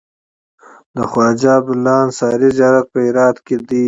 [0.95, 3.79] د خواجه عبدالله انصاري زيارت په هرات کی دی